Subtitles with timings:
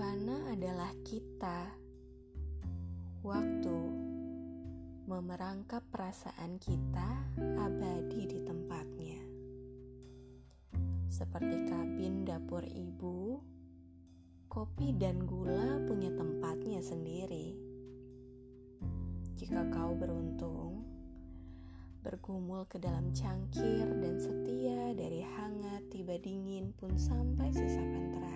[0.00, 1.70] adalah kita.
[3.22, 3.78] Waktu
[5.06, 9.22] memerangkap perasaan kita abadi di tempatnya.
[11.06, 13.38] Seperti kabin dapur ibu,
[14.50, 17.54] kopi dan gula punya tempatnya sendiri.
[19.38, 20.82] Jika kau beruntung,
[22.02, 28.33] bergumul ke dalam cangkir dan setia dari hangat tiba dingin pun sampai sesapan terakhir.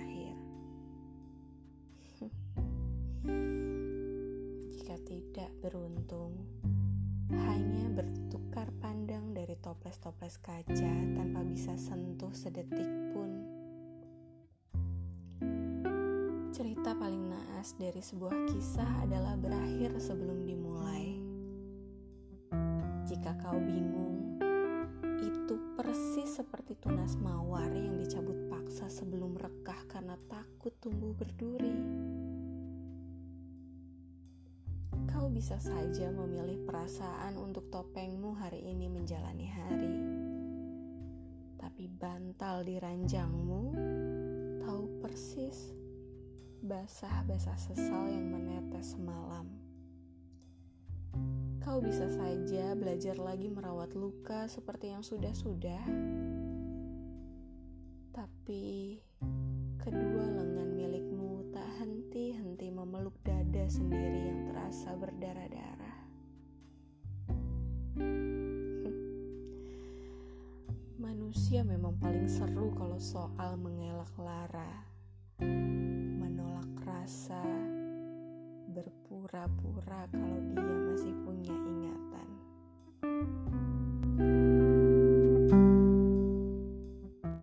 [7.98, 13.42] Bertukar pandang dari toples-toples kaca tanpa bisa sentuh sedetik pun.
[16.54, 21.18] Cerita paling naas dari sebuah kisah adalah berakhir sebelum dimulai.
[23.10, 24.38] Jika kau bingung,
[25.18, 31.74] itu persis seperti tunas mawar yang dicabut paksa sebelum rekah karena takut tumbuh berduri.
[35.38, 39.98] Bisa saja memilih perasaan untuk topengmu hari ini menjalani hari.
[41.54, 43.62] Tapi bantal di ranjangmu
[44.66, 45.70] tahu persis
[46.58, 49.46] basah-basah sesal yang menetes semalam.
[51.62, 55.86] Kau bisa saja belajar lagi merawat luka seperti yang sudah-sudah.
[58.10, 58.98] Tapi
[71.28, 74.88] Manusia memang paling seru kalau soal mengelak lara,
[76.16, 77.44] menolak rasa,
[78.72, 80.57] berpura-pura kalau dia.